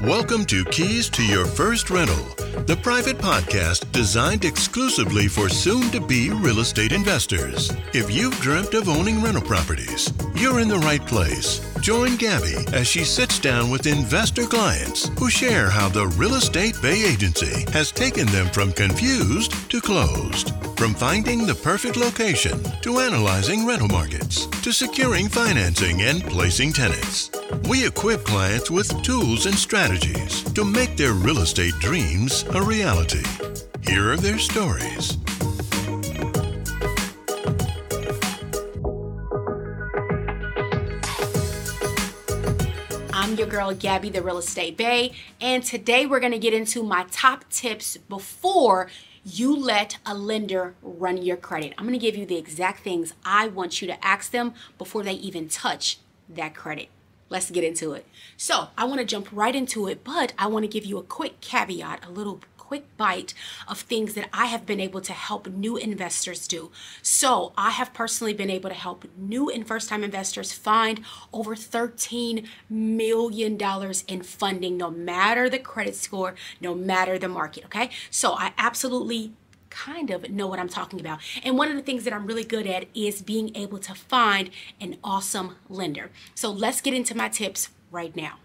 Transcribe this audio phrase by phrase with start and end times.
[0.00, 2.24] Welcome to Keys to Your First Rental,
[2.64, 7.70] the private podcast designed exclusively for soon to be real estate investors.
[7.92, 11.60] If you've dreamt of owning rental properties, you're in the right place.
[11.82, 16.80] Join Gabby as she sits down with investor clients who share how the Real Estate
[16.80, 20.54] Bay Agency has taken them from confused to closed.
[20.80, 27.30] From finding the perfect location to analyzing rental markets to securing financing and placing tenants.
[27.68, 33.22] We equip clients with tools and strategies to make their real estate dreams a reality.
[33.82, 35.18] Here are their stories.
[43.12, 45.12] I'm your girl, Gabby, the Real Estate Bay,
[45.42, 48.88] and today we're going to get into my top tips before
[49.24, 51.74] you let a lender run your credit.
[51.76, 55.12] I'm to give you the exact things I want you to ask them before they
[55.12, 55.98] even touch
[56.28, 56.88] that credit.
[57.28, 58.06] Let's get into it.
[58.36, 61.02] So, I want to jump right into it, but I want to give you a
[61.02, 63.34] quick caveat, a little quick bite
[63.66, 66.70] of things that I have been able to help new investors do.
[67.02, 71.00] So, I have personally been able to help new and first time investors find
[71.32, 73.58] over $13 million
[74.06, 77.64] in funding, no matter the credit score, no matter the market.
[77.64, 77.90] Okay.
[78.08, 79.32] So, I absolutely
[79.70, 81.18] kind of know what I'm talking about.
[81.42, 84.50] And one of the things that I'm really good at is being able to find
[84.80, 86.12] an awesome lender.
[86.36, 88.38] So let's get into my tips right now.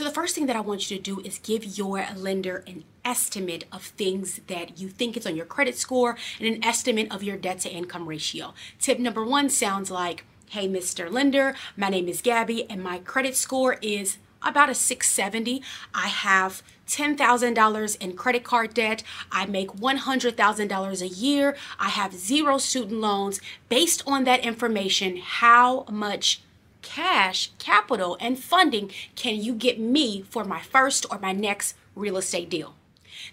[0.00, 2.84] So, the first thing that I want you to do is give your lender an
[3.04, 7.22] estimate of things that you think is on your credit score and an estimate of
[7.22, 8.54] your debt to income ratio.
[8.78, 11.12] Tip number one sounds like Hey, Mr.
[11.12, 15.62] Lender, my name is Gabby, and my credit score is about a 670.
[15.94, 19.02] I have $10,000 in credit card debt.
[19.30, 21.56] I make $100,000 a year.
[21.78, 23.38] I have zero student loans.
[23.68, 26.40] Based on that information, how much
[26.82, 32.16] cash, capital, and funding can you get me for my first or my next real
[32.16, 32.74] estate deal?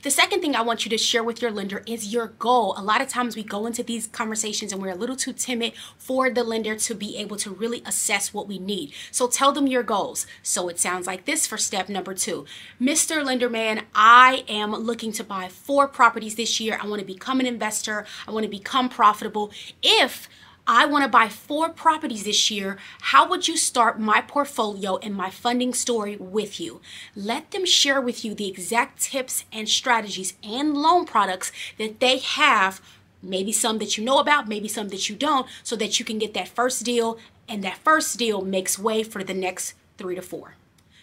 [0.04, 2.74] The second thing I want you to share with your lender is your goal.
[2.78, 5.74] A lot of times we go into these conversations and we're a little too timid
[5.98, 8.94] for the lender to be able to really assess what we need.
[9.12, 10.28] So tell them your goals.
[10.44, 12.46] So it sounds like this for step number two.
[12.82, 13.24] Mr.
[13.24, 16.78] Lenderman, I am looking to buy four properties this year.
[16.82, 18.06] I want to become an investor.
[18.28, 19.52] I want to become profitable.
[19.82, 20.30] If
[20.70, 22.78] I want to buy four properties this year.
[23.00, 26.82] How would you start my portfolio and my funding story with you?
[27.16, 32.18] Let them share with you the exact tips and strategies and loan products that they
[32.18, 32.82] have.
[33.24, 36.20] Maybe some that you know about, maybe some that you don't, so that you can
[36.20, 37.18] get that first deal
[37.48, 40.56] and that first deal makes way for the next three to four.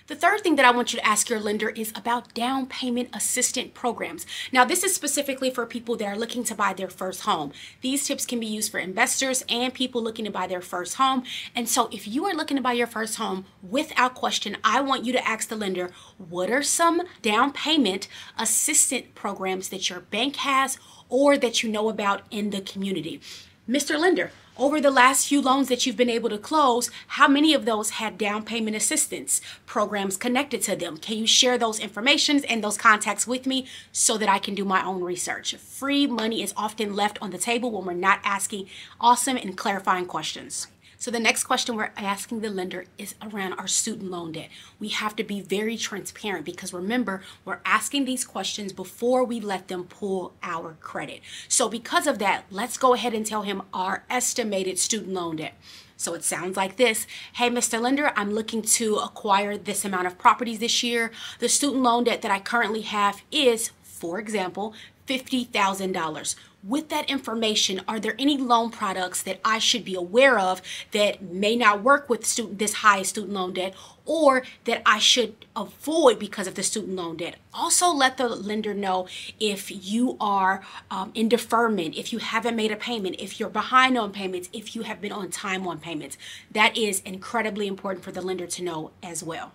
[0.06, 3.08] The third thing that I want you to ask your lender is about down payment
[3.14, 4.26] assistant programs.
[4.52, 7.52] Now, this is specifically for people that are looking to buy their first home.
[7.80, 11.24] These tips can be used for investors and people looking to buy their first home.
[11.54, 15.06] And so, if you are looking to buy your first home, without question, I want
[15.06, 18.06] you to ask the lender what are some down payment
[18.38, 20.76] assistant programs that your bank has
[21.08, 23.22] or that you know about in the community.
[23.66, 23.98] Mr.
[23.98, 27.64] Lender, over the last few loans that you've been able to close, how many of
[27.64, 30.96] those had down payment assistance programs connected to them?
[30.96, 34.64] Can you share those informations and those contacts with me so that I can do
[34.64, 35.56] my own research?
[35.56, 38.68] Free money is often left on the table when we're not asking
[39.00, 40.68] awesome and clarifying questions.
[41.04, 44.48] So the next question we're asking the lender is around our student loan debt.
[44.80, 49.68] We have to be very transparent because remember, we're asking these questions before we let
[49.68, 51.20] them pull our credit.
[51.46, 55.52] So because of that, let's go ahead and tell him our estimated student loan debt.
[55.98, 57.78] So it sounds like this Hey, Mr.
[57.78, 61.10] Lender, I'm looking to acquire this amount of properties this year.
[61.38, 64.72] The student loan debt that I currently have is, for example,
[65.06, 66.34] $50,000
[66.64, 71.22] with that information, are there any loan products that I should be aware of that
[71.22, 73.74] may not work with student this high student loan debt
[74.06, 77.36] or that I should avoid because of the student loan debt?
[77.52, 79.06] Also, let the lender know
[79.38, 83.98] if you are um, in deferment, if you haven't made a payment, if you're behind
[83.98, 86.16] on payments, if you have been on time on payments.
[86.50, 89.52] That is incredibly important for the lender to know as well.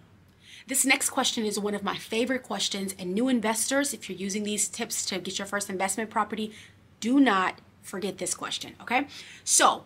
[0.70, 4.44] This next question is one of my favorite questions, and new investors, if you're using
[4.44, 6.54] these tips to get your first investment property,
[7.00, 9.08] do not forget this question, okay?
[9.44, 9.86] So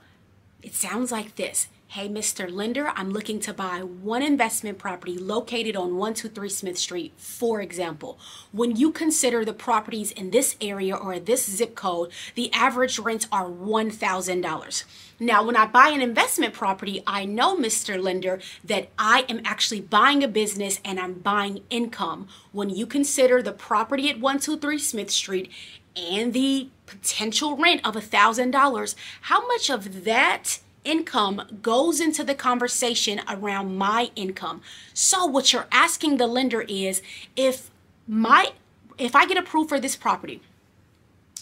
[0.62, 1.70] it sounds like this.
[1.94, 2.52] Hey, Mr.
[2.52, 8.18] Lender, I'm looking to buy one investment property located on 123 Smith Street, for example.
[8.52, 13.28] When you consider the properties in this area or this zip code, the average rents
[13.32, 14.84] are $1,000.
[15.20, 18.02] Now, when I buy an investment property, I know, Mr.
[18.02, 22.28] Lender, that I am actually buying a business and I'm buying income.
[22.54, 25.52] When you consider the property at 123 Smith Street
[25.96, 33.22] and the potential rent of $1,000, how much of that income goes into the conversation
[33.28, 34.62] around my income.
[34.94, 37.02] So what you're asking the lender is
[37.36, 37.70] if
[38.08, 38.54] my
[38.98, 40.42] if I get approved for this property,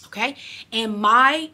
[0.06, 0.36] okay,
[0.72, 1.50] and my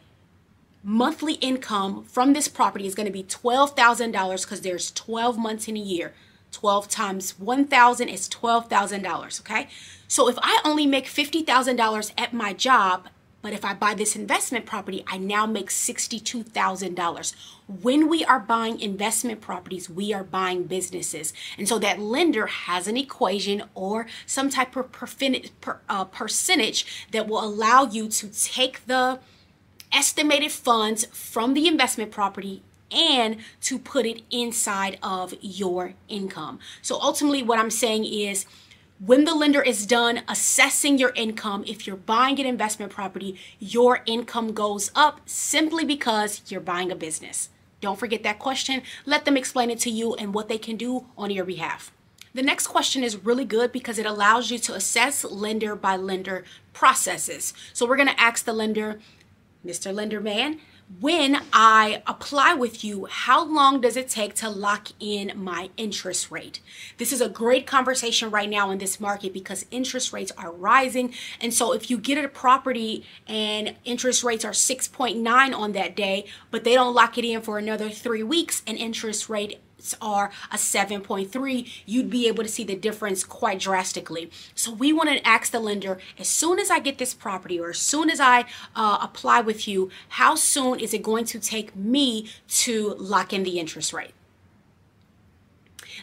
[0.83, 5.75] monthly income from this property is going to be $12,000 because there's 12 months in
[5.75, 6.13] a year.
[6.51, 9.67] 12 times 1,000 is $12,000, okay?
[10.07, 13.07] So if I only make $50,000 at my job,
[13.41, 17.33] but if I buy this investment property, I now make $62,000.
[17.81, 21.33] When we are buying investment properties, we are buying businesses.
[21.57, 24.87] And so that lender has an equation or some type of
[25.87, 29.19] uh, percentage that will allow you to take the
[29.91, 36.59] estimated funds from the investment property and to put it inside of your income.
[36.81, 38.45] So ultimately, what I'm saying is,
[38.99, 44.01] when the lender is done assessing your income, if you're buying an investment property, your
[44.05, 47.49] income goes up simply because you're buying a business.
[47.79, 48.81] Don't forget that question.
[49.05, 51.93] Let them explain it to you and what they can do on your behalf.
[52.33, 56.43] The next question is really good because it allows you to assess lender by lender
[56.73, 57.53] processes.
[57.71, 58.99] So we're going to ask the lender,
[59.65, 59.93] Mr.
[59.93, 60.59] Lenderman,
[60.99, 66.31] when I apply with you, how long does it take to lock in my interest
[66.31, 66.61] rate?
[66.97, 71.13] This is a great conversation right now in this market because interest rates are rising.
[71.39, 76.25] And so if you get a property and interest rates are 6.9 on that day,
[76.49, 79.59] but they don't lock it in for another three weeks and interest rate
[80.01, 84.29] are a 7.3, you'd be able to see the difference quite drastically.
[84.55, 87.71] So we want to ask the lender as soon as I get this property or
[87.71, 88.45] as soon as I
[88.75, 93.43] uh, apply with you, how soon is it going to take me to lock in
[93.43, 94.13] the interest rate?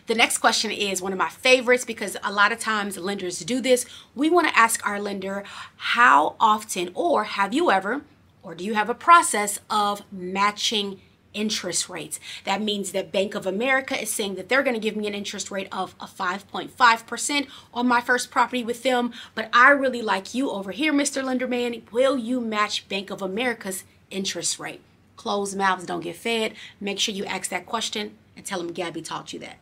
[0.06, 3.60] The next question is one of my favorites because a lot of times lenders do
[3.60, 3.86] this.
[4.14, 5.42] We want to ask our lender
[5.76, 8.02] how often or have you ever
[8.42, 11.00] or do you have a process of matching
[11.36, 12.18] interest rates.
[12.44, 15.14] That means that Bank of America is saying that they're going to give me an
[15.14, 19.12] interest rate of a 5.5% on my first property with them.
[19.34, 21.22] But I really like you over here, Mr.
[21.22, 21.90] Lenderman.
[21.92, 24.80] Will you match Bank of America's interest rate?
[25.16, 26.54] Closed mouths don't get fed.
[26.80, 29.58] Make sure you ask that question and tell them Gabby taught you that.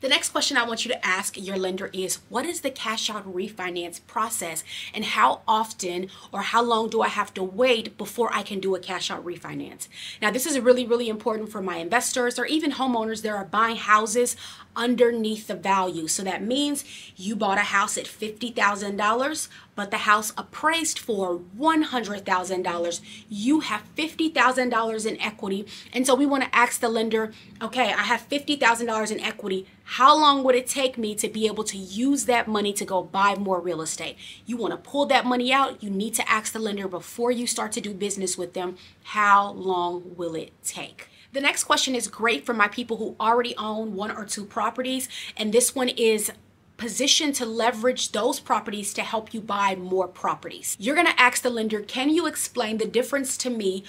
[0.00, 3.10] The next question I want you to ask your lender is what is the cash
[3.10, 8.30] out refinance process and how often or how long do I have to wait before
[8.32, 9.88] I can do a cash out refinance?
[10.20, 13.76] Now, this is really, really important for my investors or even homeowners that are buying
[13.76, 14.36] houses
[14.74, 16.08] underneath the value.
[16.08, 16.84] So that means
[17.16, 23.00] you bought a house at $50,000, but the house appraised for $100,000.
[23.28, 25.66] You have $50,000 in equity.
[25.92, 29.66] And so we want to ask the lender, okay, I have $50,000 in equity.
[29.84, 33.02] How long would it take me to be able to use that money to go
[33.02, 34.16] buy more real estate?
[34.46, 35.82] You want to pull that money out.
[35.82, 39.52] You need to ask the lender before you start to do business with them, how
[39.52, 41.08] long will it take?
[41.32, 45.08] The next question is great for my people who already own one or two properties.
[45.36, 46.30] And this one is
[46.76, 50.76] positioned to leverage those properties to help you buy more properties.
[50.78, 53.84] You're to ask the lender, can you explain the difference to me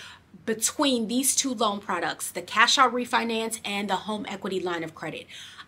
[0.46, 4.94] between these two loan products, the cash out refinance and the home equity line of
[4.94, 5.25] credit?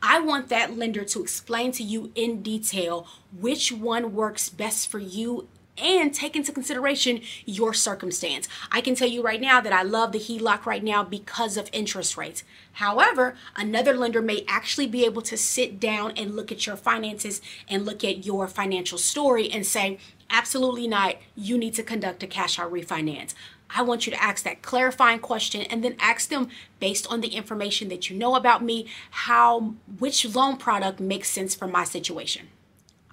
[0.07, 4.99] I want that lender to explain to you in detail which one works best for
[4.99, 5.47] you
[5.79, 8.47] and take into consideration your circumstance.
[8.71, 11.71] I can tell you right now that I love the HELOC right now because of
[11.73, 12.43] interest rates.
[12.73, 17.41] However, another lender may actually be able to sit down and look at your finances
[17.67, 19.97] and look at your financial story and say,
[20.29, 23.33] absolutely not, you need to conduct a cash out refinance.
[23.69, 27.29] I want you to ask that clarifying question and then ask them based on the
[27.29, 32.47] information that you know about me, how which loan product makes sense for my situation.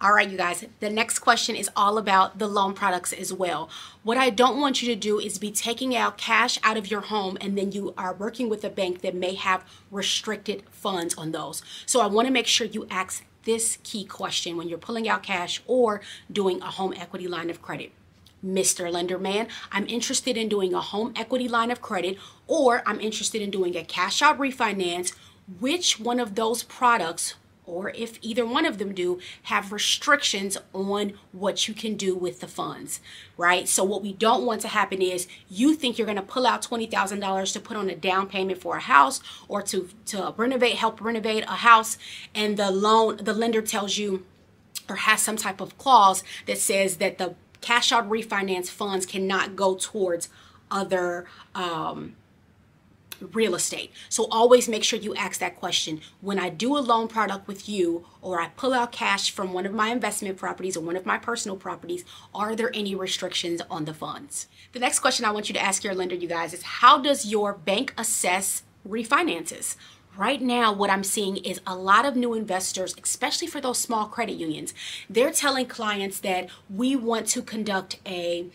[0.02, 3.70] All right, you guys, the next question is all about the loan products as well.
[4.02, 7.02] What I don't want you to do is be taking out cash out of your
[7.02, 11.30] home and then you are working with a bank that may have restricted funds on
[11.30, 11.62] those.
[11.86, 15.22] So I want to make sure you ask this key question when you're pulling out
[15.22, 17.92] cash or doing a home equity line of credit.
[18.44, 18.90] Mr.
[18.90, 23.50] Lenderman, I'm interested in doing a home equity line of credit or I'm interested in
[23.50, 25.14] doing a cash out refinance.
[25.60, 27.34] Which one of those products
[27.64, 32.40] or if either one of them do, have restrictions on what you can do with
[32.40, 33.00] the funds,
[33.36, 33.68] right?
[33.68, 36.62] So, what we don't want to happen is you think you're going to pull out
[36.62, 41.00] $20,000 to put on a down payment for a house or to, to renovate, help
[41.00, 41.98] renovate a house,
[42.34, 44.26] and the loan, the lender tells you
[44.88, 49.56] or has some type of clause that says that the cash out refinance funds cannot
[49.56, 50.28] go towards
[50.70, 52.14] other um,
[53.32, 53.92] real estate.
[54.08, 56.00] So always make sure you ask that question.
[56.20, 59.66] When I do a loan product with you or I pull out cash from one
[59.66, 62.04] of my investment properties or one of my personal properties,
[62.34, 64.48] are there any restrictions on the funds?
[64.72, 67.26] The next question I want you to ask your lender, you guys, is how does
[67.26, 69.76] your bank assess refinances.
[70.16, 74.04] Right now, what I'm seeing is a lot of new investors, especially for those small
[74.06, 74.74] credit unions,
[75.08, 78.46] they're telling clients that we want to conduct a,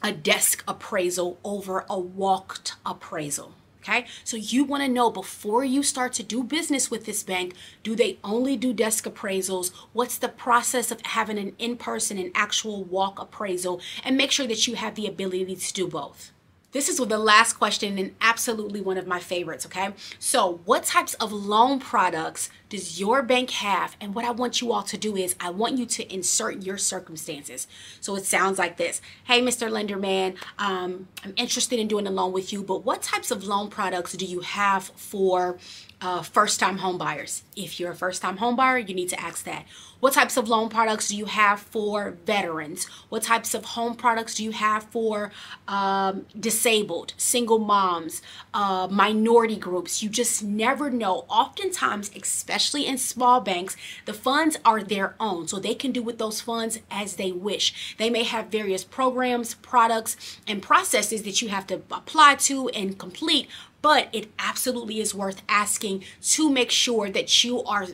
[0.00, 3.54] a desk appraisal over a walked appraisal.
[3.82, 7.54] Okay, so you want to know before you start to do business with this bank,
[7.82, 9.72] do they only do desk appraisals?
[9.92, 13.80] What's the process of having an in person and actual walk appraisal?
[14.04, 16.30] And make sure that you have the ability to do both.
[16.72, 19.92] This is the last question and absolutely one of my favorites, okay?
[20.20, 23.96] So, what types of loan products does your bank have?
[24.00, 26.78] And what I want you all to do is I want you to insert your
[26.78, 27.66] circumstances.
[28.00, 29.68] So, it sounds like this Hey, Mr.
[29.68, 33.68] Lenderman, um, I'm interested in doing a loan with you, but what types of loan
[33.68, 35.58] products do you have for
[36.00, 37.42] uh, first time home buyers.
[37.56, 39.66] If you're a first time home buyer, you need to ask that.
[40.00, 42.86] What types of loan products do you have for veterans?
[43.10, 45.30] What types of home products do you have for
[45.68, 48.22] um, disabled, single moms,
[48.54, 50.02] uh, minority groups?
[50.02, 51.26] You just never know.
[51.28, 53.76] Oftentimes, especially in small banks,
[54.06, 57.94] the funds are their own, so they can do with those funds as they wish.
[57.98, 60.16] They may have various programs, products,
[60.46, 63.48] and processes that you have to apply to and complete
[63.82, 67.86] but it absolutely is worth asking to make sure that you are